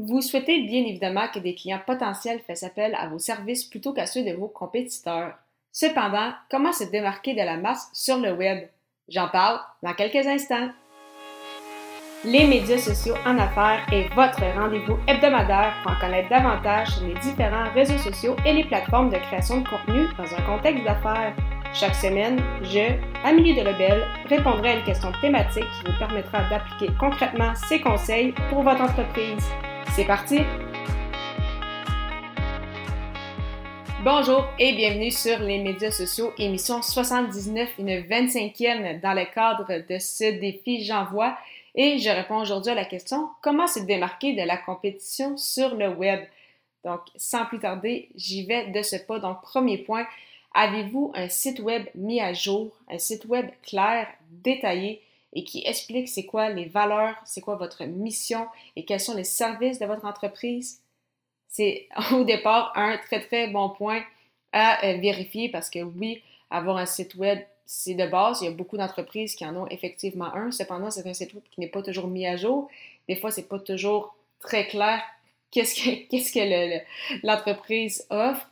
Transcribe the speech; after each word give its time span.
Vous 0.00 0.22
souhaitez 0.22 0.62
bien 0.62 0.84
évidemment 0.84 1.28
que 1.32 1.38
des 1.38 1.54
clients 1.54 1.80
potentiels 1.86 2.40
fassent 2.40 2.64
appel 2.64 2.96
à 2.98 3.06
vos 3.06 3.20
services 3.20 3.64
plutôt 3.64 3.92
qu'à 3.92 4.06
ceux 4.06 4.24
de 4.24 4.32
vos 4.32 4.48
compétiteurs. 4.48 5.34
Cependant, 5.70 6.32
comment 6.50 6.72
se 6.72 6.82
démarquer 6.82 7.34
de 7.34 7.42
la 7.42 7.56
masse 7.56 7.90
sur 7.92 8.18
le 8.18 8.32
web? 8.32 8.66
J'en 9.08 9.28
parle 9.28 9.60
dans 9.84 9.94
quelques 9.94 10.26
instants. 10.26 10.70
Les 12.24 12.44
médias 12.48 12.78
sociaux 12.78 13.14
en 13.24 13.38
affaires 13.38 13.86
est 13.92 14.12
votre 14.14 14.42
rendez-vous 14.58 14.98
hebdomadaire 15.06 15.74
pour 15.82 15.92
en 15.92 16.00
connaître 16.00 16.28
davantage 16.28 16.88
sur 16.88 17.06
les 17.06 17.14
différents 17.20 17.70
réseaux 17.72 17.98
sociaux 17.98 18.34
et 18.44 18.52
les 18.52 18.64
plateformes 18.64 19.10
de 19.10 19.18
création 19.18 19.60
de 19.60 19.68
contenu 19.68 20.08
dans 20.18 20.34
un 20.34 20.42
contexte 20.42 20.82
d'affaires. 20.82 21.36
Chaque 21.72 21.94
semaine, 21.94 22.40
je, 22.62 22.98
Amélie 23.24 23.54
Delebel, 23.54 24.02
répondrai 24.28 24.70
à 24.70 24.78
une 24.78 24.84
question 24.84 25.12
thématique 25.20 25.62
qui 25.62 25.92
vous 25.92 25.98
permettra 25.98 26.48
d'appliquer 26.48 26.92
concrètement 26.98 27.54
ces 27.54 27.80
conseils 27.80 28.32
pour 28.48 28.62
votre 28.62 28.80
entreprise. 28.80 29.46
C'est 29.94 30.06
parti! 30.06 30.40
Bonjour 34.02 34.44
et 34.58 34.72
bienvenue 34.72 35.12
sur 35.12 35.38
les 35.38 35.62
médias 35.62 35.92
sociaux, 35.92 36.32
émission 36.36 36.82
79, 36.82 37.78
une 37.78 38.00
25e 38.00 39.00
dans 39.00 39.12
le 39.12 39.32
cadre 39.32 39.86
de 39.88 39.98
ce 40.00 40.40
défi 40.40 40.84
J'envoie. 40.84 41.38
Et 41.76 41.98
je 41.98 42.10
réponds 42.10 42.38
aujourd'hui 42.38 42.72
à 42.72 42.74
la 42.74 42.86
question 42.86 43.28
comment 43.40 43.68
se 43.68 43.78
démarquer 43.78 44.34
de 44.34 44.42
la 44.42 44.56
compétition 44.56 45.36
sur 45.36 45.76
le 45.76 45.90
web? 45.90 46.24
Donc, 46.84 47.02
sans 47.14 47.44
plus 47.44 47.60
tarder, 47.60 48.08
j'y 48.16 48.46
vais 48.46 48.72
de 48.72 48.82
ce 48.82 48.96
pas. 48.96 49.20
Donc, 49.20 49.42
premier 49.42 49.78
point, 49.78 50.08
avez-vous 50.54 51.12
un 51.14 51.28
site 51.28 51.60
web 51.60 51.86
mis 51.94 52.20
à 52.20 52.32
jour, 52.32 52.72
un 52.90 52.98
site 52.98 53.26
web 53.26 53.48
clair, 53.62 54.08
détaillé? 54.28 55.02
Et 55.34 55.44
qui 55.44 55.62
explique 55.66 56.08
c'est 56.08 56.24
quoi 56.24 56.50
les 56.50 56.66
valeurs, 56.66 57.16
c'est 57.24 57.40
quoi 57.40 57.56
votre 57.56 57.84
mission 57.84 58.46
et 58.76 58.84
quels 58.84 59.00
sont 59.00 59.14
les 59.14 59.24
services 59.24 59.78
de 59.78 59.86
votre 59.86 60.04
entreprise? 60.04 60.80
C'est 61.48 61.88
au 62.12 62.24
départ 62.24 62.72
un 62.76 62.96
très 62.98 63.20
très 63.20 63.48
bon 63.48 63.70
point 63.70 64.02
à 64.52 64.84
euh, 64.86 64.96
vérifier 64.98 65.48
parce 65.48 65.68
que 65.68 65.80
oui, 65.80 66.22
avoir 66.50 66.76
un 66.76 66.86
site 66.86 67.16
web, 67.16 67.40
c'est 67.66 67.94
de 67.94 68.06
base. 68.06 68.40
Il 68.40 68.44
y 68.44 68.48
a 68.48 68.52
beaucoup 68.52 68.76
d'entreprises 68.76 69.34
qui 69.34 69.44
en 69.44 69.56
ont 69.56 69.66
effectivement 69.68 70.32
un. 70.34 70.50
Cependant, 70.52 70.90
c'est 70.90 71.06
un 71.06 71.14
site 71.14 71.34
web 71.34 71.42
qui 71.50 71.60
n'est 71.60 71.68
pas 71.68 71.82
toujours 71.82 72.06
mis 72.06 72.26
à 72.26 72.36
jour. 72.36 72.68
Des 73.08 73.16
fois, 73.16 73.30
c'est 73.30 73.48
pas 73.48 73.58
toujours 73.58 74.14
très 74.40 74.66
clair 74.68 75.02
qu'est-ce 75.50 75.74
que, 75.74 76.08
qu'est-ce 76.08 76.32
que 76.32 77.26
l'entreprise 77.26 78.06
offre. 78.10 78.48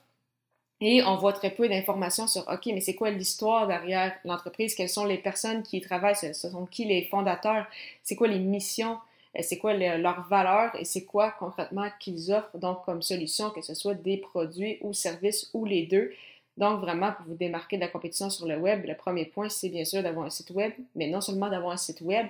Et 0.85 1.01
on 1.05 1.15
voit 1.17 1.33
très 1.33 1.51
peu 1.51 1.69
d'informations 1.69 2.27
sur, 2.27 2.43
OK, 2.49 2.67
mais 2.67 2.81
c'est 2.81 2.97
quoi 2.97 3.13
l'histoire 3.13 3.69
derrière 3.69 4.13
l'entreprise? 4.25 4.75
Quelles 4.75 4.89
sont 4.89 5.05
les 5.05 5.17
personnes 5.17 5.63
qui 5.63 5.77
y 5.77 5.81
travaillent? 5.81 6.17
Ce 6.17 6.33
sont 6.33 6.67
qui 6.67 6.85
les 6.85 7.05
fondateurs? 7.05 7.67
C'est 8.03 8.17
quoi 8.17 8.27
les 8.27 8.41
missions? 8.41 8.99
Euh, 9.39 9.43
c'est 9.45 9.59
quoi 9.59 9.75
leurs 9.75 10.27
valeurs? 10.27 10.75
Et 10.75 10.85
c'est 10.85 11.05
quoi 11.05 11.31
concrètement 11.39 11.87
qu'ils 12.01 12.33
offrent 12.33 12.59
donc 12.59 12.85
comme 12.85 13.01
solution, 13.01 13.51
que 13.51 13.63
ce 13.63 13.75
soit 13.75 13.95
des 13.95 14.17
produits 14.17 14.79
ou 14.81 14.93
services 14.93 15.49
ou 15.55 15.65
les 15.65 15.87
deux? 15.87 16.13
Donc, 16.57 16.81
vraiment, 16.81 17.13
pour 17.13 17.27
vous 17.27 17.37
démarquer 17.37 17.77
de 17.77 17.83
la 17.83 17.89
compétition 17.89 18.29
sur 18.29 18.49
le 18.49 18.57
web, 18.57 18.85
le 18.85 18.97
premier 18.97 19.27
point, 19.27 19.49
c'est 19.49 19.69
bien 19.69 19.85
sûr 19.85 20.03
d'avoir 20.03 20.27
un 20.27 20.31
site 20.31 20.51
web, 20.51 20.73
mais 20.97 21.07
non 21.07 21.21
seulement 21.21 21.49
d'avoir 21.49 21.75
un 21.75 21.77
site 21.77 22.01
web 22.01 22.27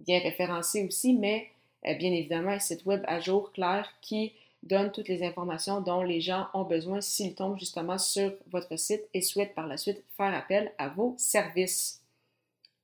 bien 0.00 0.18
référencé 0.18 0.84
aussi, 0.84 1.12
mais 1.14 1.46
euh, 1.86 1.94
bien 1.94 2.10
évidemment 2.10 2.50
un 2.50 2.58
site 2.58 2.84
web 2.84 3.04
à 3.06 3.20
jour, 3.20 3.52
clair, 3.52 3.88
qui 4.00 4.32
donne 4.62 4.92
toutes 4.92 5.08
les 5.08 5.24
informations 5.24 5.80
dont 5.80 6.02
les 6.02 6.20
gens 6.20 6.46
ont 6.54 6.62
besoin 6.64 7.00
s'ils 7.00 7.34
tombent 7.34 7.58
justement 7.58 7.98
sur 7.98 8.32
votre 8.50 8.76
site 8.78 9.02
et 9.12 9.20
souhaitent 9.20 9.54
par 9.54 9.66
la 9.66 9.76
suite 9.76 10.02
faire 10.16 10.34
appel 10.34 10.72
à 10.78 10.88
vos 10.88 11.14
services. 11.18 12.00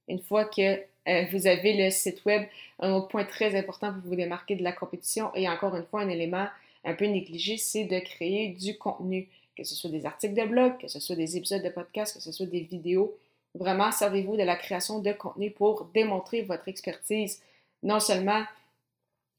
Une 0.09 0.21
fois 0.21 0.45
que 0.45 0.81
euh, 1.09 1.25
vous 1.33 1.47
avez 1.47 1.75
le 1.85 1.91
site 1.91 2.25
web, 2.25 2.47
un 2.81 2.93
autre 2.93 3.09
point 3.09 3.25
très 3.25 3.57
important 3.57 3.93
pour 3.93 4.03
vous 4.11 4.17
démarquer 4.17 4.57
de 4.57 4.65
la 4.65 4.73
compétition 4.73 5.31
et 5.35 5.49
encore 5.49 5.77
une 5.77 5.85
fois 5.85 6.01
un 6.01 6.09
élément 6.09 6.47
un 6.85 6.95
peu 6.95 7.07
négligé, 7.07 7.57
c'est 7.57 7.85
de 7.85 7.99
créer 7.99 8.49
du 8.49 8.77
contenu, 8.77 9.29
que 9.57 9.65
ce 9.65 9.75
soit 9.75 9.91
des 9.91 10.07
articles 10.07 10.35
de 10.35 10.47
blog, 10.47 10.79
que 10.79 10.89
ce 10.89 11.01
soit 11.01 11.17
des 11.17 11.37
épisodes 11.37 11.63
de 11.63 11.69
podcast, 11.69 12.17
que 12.17 12.23
ce 12.23 12.33
soit 12.33 12.47
des 12.47 12.61
vidéos. 12.61 13.17
Vraiment, 13.55 13.91
servez-vous 13.91 14.37
de 14.37 14.43
la 14.43 14.57
création 14.57 15.01
de 15.01 15.13
contenu 15.13 15.51
pour 15.51 15.87
démontrer 15.95 16.43
votre 16.43 16.69
expertise, 16.69 17.43
non 17.83 18.01
seulement 18.01 18.43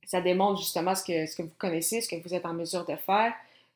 ça 0.10 0.22
démontre 0.22 0.60
justement 0.60 0.96
ce 0.96 1.04
que, 1.04 1.28
ce 1.28 1.36
que 1.36 1.44
vous 1.44 1.54
connaissez, 1.60 2.02
ce 2.02 2.10
que 2.10 2.16
vous 2.16 2.34
êtes 2.34 2.44
en 2.48 2.54
mesure 2.54 2.84
de 2.84 2.96
faire. 2.96 3.32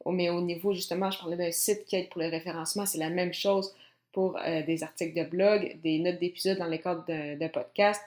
Mais 0.08 0.32
au 0.32 0.42
niveau, 0.42 0.74
justement, 0.74 1.12
je 1.12 1.20
parlais 1.20 1.38
d'un 1.38 1.52
site 1.52 1.86
qui 1.86 1.96
aide 1.96 2.10
pour 2.10 2.22
le 2.22 2.28
référencement, 2.28 2.88
c'est 2.88 2.98
la 2.98 3.12
même 3.12 3.34
chose 3.34 3.72
pour 4.12 4.38
euh, 4.38 4.64
des 4.64 4.82
articles 4.82 5.16
de 5.16 5.30
blog, 5.30 5.78
des 5.84 6.00
notes 6.00 6.18
d'épisodes 6.18 6.58
dans 6.58 6.66
les 6.66 6.80
cadres 6.80 7.06
d'un 7.06 7.50
podcast. 7.50 8.02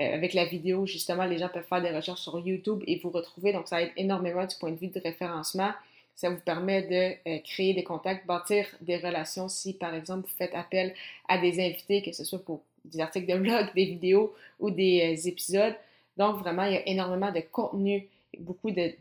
Euh, 0.00 0.12
avec 0.12 0.34
la 0.34 0.44
vidéo, 0.44 0.86
justement, 0.86 1.24
les 1.24 1.38
gens 1.38 1.48
peuvent 1.48 1.68
faire 1.68 1.80
des 1.80 1.90
recherches 1.90 2.20
sur 2.20 2.36
YouTube 2.40 2.82
et 2.88 2.98
vous 2.98 3.10
retrouver. 3.10 3.52
Donc, 3.52 3.68
ça 3.68 3.80
aide 3.80 3.92
énormément 3.96 4.44
du 4.44 4.56
point 4.56 4.72
de 4.72 4.76
vue 4.76 4.88
de 4.88 5.00
référencement. 5.00 5.70
Ça 6.16 6.30
vous 6.30 6.40
permet 6.40 6.82
de 6.82 7.30
euh, 7.30 7.38
créer 7.44 7.74
des 7.74 7.84
contacts, 7.84 8.26
bâtir 8.26 8.66
des 8.80 8.96
relations 8.96 9.48
si, 9.48 9.72
par 9.72 9.94
exemple, 9.94 10.26
vous 10.28 10.36
faites 10.36 10.54
appel 10.56 10.94
à 11.28 11.38
des 11.38 11.64
invités, 11.64 12.02
que 12.02 12.10
ce 12.10 12.24
soit 12.24 12.44
pour 12.44 12.60
des 12.84 12.98
articles 12.98 13.32
de 13.32 13.38
blog, 13.38 13.66
des 13.76 13.84
vidéos 13.84 14.34
ou 14.58 14.72
des 14.72 15.28
épisodes. 15.28 15.76
Donc, 16.18 16.38
vraiment, 16.38 16.64
il 16.64 16.74
y 16.74 16.76
a 16.76 16.86
énormément 16.88 17.32
de 17.32 17.40
contenu, 17.40 18.08
beaucoup 18.38 18.70
de, 18.70 18.92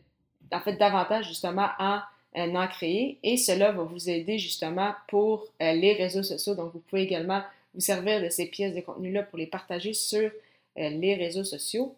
en 0.52 0.60
fait, 0.62 0.74
d'avantages 0.74 1.28
justement 1.28 1.70
à 1.80 2.08
en 2.36 2.68
créer 2.68 3.18
et 3.24 3.36
cela 3.36 3.72
va 3.72 3.84
vous 3.84 4.10
aider 4.10 4.38
justement 4.38 4.94
pour 5.08 5.48
euh, 5.62 5.74
les 5.74 5.94
réseaux 5.94 6.24
sociaux. 6.24 6.54
Donc, 6.54 6.72
vous 6.74 6.80
pouvez 6.80 7.02
également 7.02 7.42
vous 7.74 7.82
servir 7.82 8.22
de 8.22 8.30
ces 8.30 8.46
pièces 8.46 8.76
de 8.76 8.82
contenu-là 8.82 9.24
pour 9.24 9.40
les 9.40 9.48
partager 9.48 9.94
sur 9.94 10.30
euh, 10.78 10.90
les 10.90 11.16
réseaux 11.16 11.44
sociaux. 11.44 11.96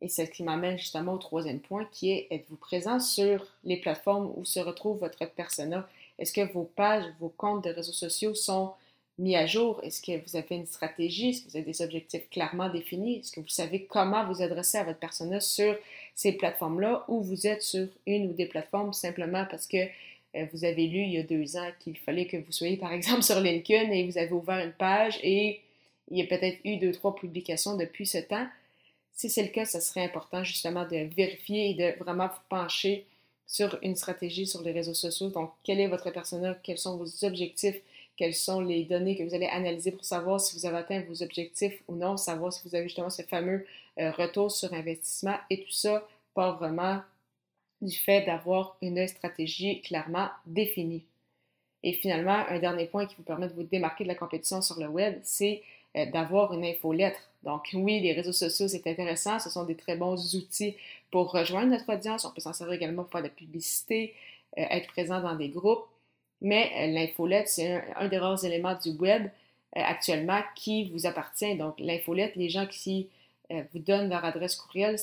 Et 0.00 0.08
c'est 0.08 0.26
ce 0.26 0.30
qui 0.30 0.42
m'amène 0.42 0.78
justement 0.78 1.12
au 1.12 1.18
troisième 1.18 1.60
point 1.60 1.86
qui 1.92 2.10
est 2.10 2.26
êtes-vous 2.30 2.56
présent 2.56 2.98
sur 2.98 3.46
les 3.64 3.76
plateformes 3.76 4.32
où 4.36 4.44
se 4.44 4.58
retrouve 4.58 4.98
votre 4.98 5.24
persona? 5.30 5.88
Est-ce 6.18 6.32
que 6.32 6.52
vos 6.52 6.64
pages, 6.64 7.04
vos 7.20 7.28
comptes 7.28 7.64
de 7.64 7.70
réseaux 7.70 7.92
sociaux 7.92 8.34
sont 8.34 8.72
mis 9.20 9.36
à 9.36 9.46
jour? 9.46 9.80
Est-ce 9.84 10.02
que 10.02 10.12
vous 10.24 10.36
avez 10.36 10.56
une 10.56 10.66
stratégie? 10.66 11.30
Est-ce 11.30 11.42
que 11.44 11.50
vous 11.50 11.56
avez 11.56 11.66
des 11.66 11.82
objectifs 11.82 12.28
clairement 12.30 12.68
définis? 12.68 13.18
Est-ce 13.18 13.32
que 13.32 13.40
vous 13.40 13.48
savez 13.48 13.84
comment 13.84 14.26
vous 14.26 14.42
adresser 14.42 14.78
à 14.78 14.84
votre 14.84 14.98
persona 14.98 15.40
sur 15.40 15.76
ces 16.14 16.32
plateformes-là 16.32 17.04
ou 17.08 17.20
vous 17.20 17.46
êtes 17.46 17.62
sur 17.62 17.86
une 18.06 18.30
ou 18.30 18.32
des 18.32 18.46
plateformes 18.46 18.92
simplement 18.92 19.46
parce 19.50 19.66
que 19.66 19.76
euh, 20.36 20.46
vous 20.52 20.64
avez 20.64 20.86
lu 20.86 21.00
il 21.00 21.12
y 21.12 21.18
a 21.18 21.22
deux 21.22 21.56
ans 21.56 21.70
qu'il 21.80 21.96
fallait 21.98 22.26
que 22.26 22.38
vous 22.38 22.52
soyez 22.52 22.76
par 22.76 22.92
exemple 22.94 23.22
sur 23.22 23.40
LinkedIn 23.40 23.90
et 23.90 24.04
vous 24.04 24.18
avez 24.18 24.32
ouvert 24.32 24.64
une 24.64 24.72
page 24.72 25.18
et 25.22 25.60
il 26.10 26.18
y 26.18 26.22
a 26.22 26.26
peut-être 26.26 26.58
eu 26.64 26.76
deux, 26.76 26.92
trois 26.92 27.14
publications 27.14 27.76
depuis 27.76 28.06
ce 28.06 28.18
temps? 28.18 28.46
Si 29.12 29.28
c'est 29.28 29.42
le 29.42 29.48
cas, 29.48 29.66
ce 29.66 29.80
serait 29.80 30.04
important 30.04 30.42
justement 30.42 30.84
de 30.84 31.08
vérifier 31.14 31.70
et 31.70 31.74
de 31.74 31.98
vraiment 32.02 32.26
vous 32.26 32.42
pencher 32.48 33.04
sur 33.46 33.78
une 33.82 33.96
stratégie 33.96 34.46
sur 34.46 34.62
les 34.62 34.72
réseaux 34.72 34.94
sociaux. 34.94 35.28
Donc, 35.28 35.50
quel 35.64 35.80
est 35.80 35.88
votre 35.88 36.10
persona? 36.10 36.56
Quels 36.62 36.78
sont 36.78 36.96
vos 36.96 37.24
objectifs? 37.24 37.80
Quelles 38.20 38.34
sont 38.34 38.60
les 38.60 38.84
données 38.84 39.16
que 39.16 39.22
vous 39.22 39.34
allez 39.34 39.46
analyser 39.46 39.92
pour 39.92 40.04
savoir 40.04 40.42
si 40.42 40.54
vous 40.54 40.66
avez 40.66 40.76
atteint 40.76 41.00
vos 41.08 41.22
objectifs 41.22 41.82
ou 41.88 41.94
non, 41.94 42.18
savoir 42.18 42.52
si 42.52 42.60
vous 42.68 42.74
avez 42.74 42.84
justement 42.84 43.08
ce 43.08 43.22
fameux 43.22 43.66
euh, 43.98 44.10
retour 44.10 44.52
sur 44.52 44.74
investissement 44.74 45.36
et 45.48 45.62
tout 45.64 45.70
ça 45.70 46.06
part 46.34 46.58
vraiment 46.58 47.00
du 47.80 47.96
fait 47.96 48.26
d'avoir 48.26 48.76
une 48.82 49.08
stratégie 49.08 49.80
clairement 49.80 50.28
définie. 50.44 51.06
Et 51.82 51.94
finalement, 51.94 52.44
un 52.50 52.58
dernier 52.58 52.84
point 52.84 53.06
qui 53.06 53.14
vous 53.16 53.22
permet 53.22 53.48
de 53.48 53.54
vous 53.54 53.62
démarquer 53.62 54.04
de 54.04 54.08
la 54.08 54.14
compétition 54.14 54.60
sur 54.60 54.78
le 54.78 54.88
web, 54.88 55.18
c'est 55.22 55.62
euh, 55.96 56.04
d'avoir 56.10 56.52
une 56.52 56.66
infolettre. 56.66 57.30
Donc 57.42 57.70
oui, 57.72 58.00
les 58.00 58.12
réseaux 58.12 58.34
sociaux, 58.34 58.68
c'est 58.68 58.86
intéressant, 58.86 59.38
ce 59.38 59.48
sont 59.48 59.64
des 59.64 59.76
très 59.76 59.96
bons 59.96 60.36
outils 60.36 60.76
pour 61.10 61.32
rejoindre 61.32 61.70
notre 61.70 61.90
audience. 61.90 62.26
On 62.26 62.32
peut 62.32 62.42
s'en 62.42 62.52
servir 62.52 62.74
également 62.74 63.04
pour 63.04 63.12
faire 63.12 63.22
de 63.22 63.28
la 63.28 63.34
publicité, 63.34 64.14
euh, 64.58 64.64
être 64.68 64.88
présent 64.88 65.22
dans 65.22 65.36
des 65.36 65.48
groupes. 65.48 65.86
Mais 66.40 66.70
euh, 66.76 66.86
l'infolette, 66.88 67.48
c'est 67.48 67.82
un, 67.96 68.08
des 68.08 68.18
rares 68.18 68.44
éléments 68.44 68.76
du 68.82 68.90
web 68.90 69.26
euh, 69.76 69.80
actuellement 69.80 70.40
qui 70.54 70.90
vous 70.90 71.06
appartient. 71.06 71.54
Donc, 71.56 71.74
l'infolette, 71.78 72.36
les 72.36 72.48
gens 72.48 72.66
qui 72.66 73.08
euh, 73.50 73.62
vous 73.72 73.80
donnent 73.80 74.08
leur 74.08 74.24
adresse 74.24 74.56
courriel, 74.56 74.96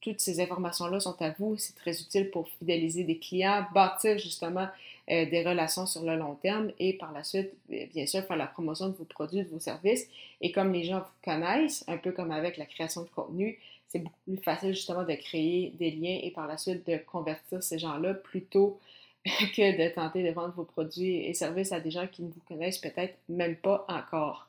toutes 0.00 0.20
ces 0.20 0.40
informations-là 0.40 1.00
sont 1.00 1.20
à 1.20 1.30
vous. 1.30 1.56
C'est 1.56 1.74
très 1.74 2.00
utile 2.00 2.30
pour 2.30 2.48
fidéliser 2.48 3.02
des 3.04 3.18
clients, 3.18 3.66
bâtir 3.74 4.18
justement 4.18 4.68
des 5.08 5.44
relations 5.46 5.86
sur 5.86 6.02
le 6.02 6.16
long 6.16 6.34
terme 6.34 6.72
et 6.80 6.92
par 6.94 7.12
la 7.12 7.22
suite, 7.22 7.52
bien 7.68 8.06
sûr, 8.06 8.24
faire 8.24 8.36
la 8.36 8.46
promotion 8.46 8.88
de 8.88 8.96
vos 8.96 9.04
produits, 9.04 9.44
de 9.44 9.48
vos 9.48 9.60
services. 9.60 10.08
Et 10.40 10.50
comme 10.50 10.72
les 10.72 10.82
gens 10.82 10.98
vous 10.98 11.32
connaissent, 11.32 11.84
un 11.86 11.96
peu 11.96 12.10
comme 12.10 12.32
avec 12.32 12.56
la 12.56 12.66
création 12.66 13.02
de 13.02 13.08
contenu, 13.08 13.56
c'est 13.88 14.00
beaucoup 14.00 14.18
plus 14.26 14.36
facile 14.38 14.74
justement 14.74 15.04
de 15.04 15.14
créer 15.14 15.72
des 15.78 15.92
liens 15.92 16.18
et 16.22 16.30
par 16.30 16.46
la 16.46 16.58
suite 16.58 16.86
de 16.88 16.96
convertir 16.98 17.62
ces 17.62 17.78
gens-là 17.78 18.14
plutôt 18.14 18.80
que 19.54 19.76
de 19.76 19.94
tenter 19.94 20.22
de 20.22 20.30
vendre 20.30 20.54
vos 20.54 20.64
produits 20.64 21.24
et 21.24 21.34
services 21.34 21.72
à 21.72 21.80
des 21.80 21.90
gens 21.90 22.06
qui 22.06 22.22
ne 22.22 22.28
vous 22.28 22.40
connaissent 22.46 22.78
peut-être 22.78 23.16
même 23.28 23.56
pas 23.56 23.84
encore. 23.88 24.48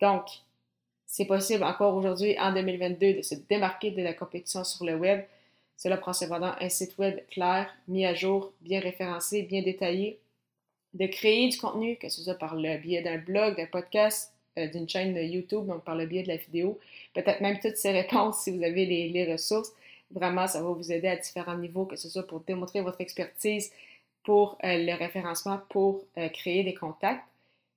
Donc, 0.00 0.26
c'est 1.06 1.26
possible 1.26 1.62
encore 1.62 1.94
aujourd'hui, 1.94 2.38
en 2.38 2.52
2022, 2.52 3.14
de 3.14 3.22
se 3.22 3.34
démarquer 3.48 3.90
de 3.90 4.02
la 4.02 4.14
compétition 4.14 4.64
sur 4.64 4.84
le 4.84 4.96
web. 4.96 5.22
Cela 5.76 5.96
prend 5.96 6.12
cependant 6.12 6.52
un 6.58 6.68
site 6.68 6.98
web 6.98 7.20
clair, 7.30 7.72
mis 7.86 8.04
à 8.04 8.14
jour, 8.14 8.52
bien 8.60 8.80
référencé, 8.80 9.42
bien 9.42 9.62
détaillé, 9.62 10.18
de 10.94 11.06
créer 11.06 11.48
du 11.48 11.58
contenu, 11.58 11.96
que 11.96 12.08
ce 12.08 12.22
soit 12.22 12.34
par 12.34 12.56
le 12.56 12.78
biais 12.78 13.02
d'un 13.02 13.18
blog, 13.18 13.56
d'un 13.56 13.66
podcast, 13.66 14.32
euh, 14.58 14.66
d'une 14.68 14.88
chaîne 14.88 15.16
YouTube, 15.16 15.66
donc 15.66 15.84
par 15.84 15.94
le 15.94 16.06
biais 16.06 16.22
de 16.22 16.28
la 16.28 16.36
vidéo, 16.36 16.78
peut-être 17.14 17.40
même 17.40 17.58
toutes 17.60 17.76
ces 17.76 17.90
réponses 17.90 18.42
si 18.42 18.50
vous 18.50 18.62
avez 18.62 18.84
les 18.86 19.32
ressources, 19.32 19.72
Vraiment, 20.12 20.46
ça 20.46 20.62
va 20.62 20.68
vous 20.68 20.92
aider 20.92 21.08
à 21.08 21.16
différents 21.16 21.56
niveaux, 21.56 21.86
que 21.86 21.96
ce 21.96 22.08
soit 22.08 22.26
pour 22.26 22.40
démontrer 22.40 22.82
votre 22.82 23.00
expertise, 23.00 23.72
pour 24.24 24.58
euh, 24.64 24.78
le 24.78 24.94
référencement, 24.96 25.60
pour 25.68 26.04
euh, 26.18 26.28
créer 26.28 26.64
des 26.64 26.74
contacts. 26.74 27.24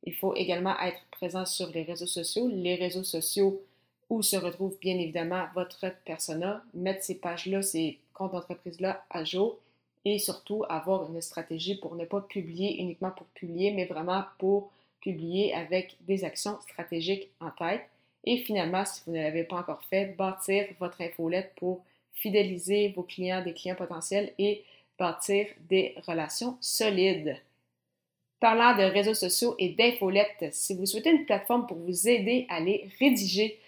Il 0.03 0.13
faut 0.13 0.35
également 0.35 0.79
être 0.79 1.01
présent 1.11 1.45
sur 1.45 1.69
les 1.71 1.83
réseaux 1.83 2.05
sociaux. 2.05 2.47
Les 2.47 2.75
réseaux 2.75 3.03
sociaux 3.03 3.61
où 4.09 4.21
se 4.21 4.35
retrouve 4.35 4.77
bien 4.79 4.97
évidemment 4.97 5.45
votre 5.55 5.87
persona, 6.05 6.63
mettre 6.73 7.03
ces 7.03 7.15
pages-là, 7.15 7.61
ces 7.61 7.99
comptes 8.13 8.33
d'entreprise-là 8.33 9.03
à 9.09 9.23
jour 9.23 9.57
et 10.05 10.19
surtout 10.19 10.63
avoir 10.69 11.09
une 11.11 11.19
stratégie 11.21 11.75
pour 11.75 11.95
ne 11.95 12.05
pas 12.05 12.21
publier 12.21 12.79
uniquement 12.79 13.09
pour 13.09 13.25
publier, 13.27 13.71
mais 13.71 13.85
vraiment 13.85 14.23
pour 14.37 14.71
publier 15.01 15.53
avec 15.53 15.97
des 16.01 16.23
actions 16.23 16.59
stratégiques 16.61 17.29
en 17.39 17.49
tête. 17.49 17.81
Et 18.23 18.37
finalement, 18.37 18.85
si 18.85 19.01
vous 19.05 19.13
ne 19.13 19.21
l'avez 19.21 19.43
pas 19.43 19.57
encore 19.57 19.83
fait, 19.89 20.15
bâtir 20.15 20.65
votre 20.79 21.01
infolette 21.01 21.53
pour 21.55 21.83
fidéliser 22.13 22.89
vos 22.95 23.03
clients, 23.03 23.43
des 23.43 23.53
clients 23.53 23.75
potentiels 23.75 24.33
et 24.37 24.63
bâtir 24.97 25.47
des 25.69 25.95
relations 26.07 26.57
solides. 26.61 27.37
Parlant 28.39 28.77
de 28.77 28.83
réseaux 28.83 29.13
sociaux 29.13 29.55
et 29.57 29.69
d'infolettes, 29.69 30.53
si 30.53 30.75
vous 30.75 30.85
souhaitez 30.85 31.09
une 31.09 31.25
plateforme 31.25 31.67
pour 31.67 31.77
vous 31.77 32.07
aider 32.07 32.45
à 32.49 32.59
les 32.59 32.89
rédiger, 32.99 33.59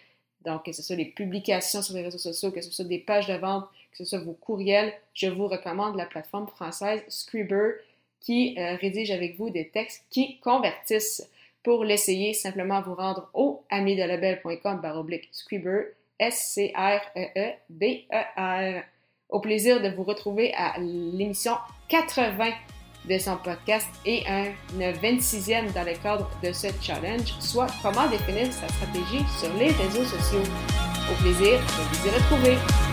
donc 0.42 0.66
que 0.66 0.72
ce 0.72 0.82
soit 0.82 0.96
des 0.96 1.06
publications 1.06 1.82
sur 1.82 1.96
les 1.96 2.04
réseaux 2.04 2.18
sociaux, 2.18 2.52
que 2.52 2.62
ce 2.62 2.72
soit 2.72 2.86
des 2.86 3.00
pages 3.00 3.28
de 3.28 3.34
vente, 3.36 3.66
que 3.92 3.98
ce 3.98 4.06
soit 4.06 4.20
vos 4.20 4.34
courriels, 4.34 4.94
je 5.14 5.28
vous 5.28 5.48
recommande 5.48 5.96
la 5.96 6.06
plateforme 6.06 6.48
française 6.48 7.04
Scriber 7.08 7.78
qui 8.20 8.56
euh, 8.58 8.76
rédige 8.76 9.12
avec 9.12 9.38
vous 9.38 9.50
des 9.50 9.70
textes 9.70 10.06
qui 10.10 10.40
convertissent. 10.40 11.30
Pour 11.64 11.84
l'essayer, 11.84 12.34
simplement 12.34 12.82
vous 12.82 12.96
rendre 12.96 13.30
au 13.34 13.64
amidelabel.com 13.70 14.80
baroblique 14.80 15.28
Scriber, 15.32 15.96
S-C-R-E-E-B-E-R. 16.20 16.74
Au 19.30 19.42
plaisir 19.42 19.82
de 19.82 19.90
vous 19.90 20.04
retrouver 20.04 20.54
à 20.54 20.80
l'émission 20.80 21.52
80 21.90 22.50
de 23.10 23.18
son 23.18 23.36
podcast 23.36 23.88
et 24.06 24.24
un 24.26 24.54
26e 24.80 25.74
dans 25.74 25.84
le 25.84 26.02
cadre 26.02 26.30
de 26.42 26.54
ce 26.54 26.68
challenge, 26.82 27.34
soit 27.42 27.68
comment 27.82 28.08
définir 28.08 28.52
sa 28.54 28.70
stratégie 28.70 29.26
sur 29.38 29.54
les 29.56 29.72
réseaux 29.72 30.06
sociaux. 30.06 30.44
Au 31.12 31.22
plaisir 31.22 31.60
de 31.60 31.98
vous 31.98 32.08
y 32.08 32.10
retrouver. 32.10 32.87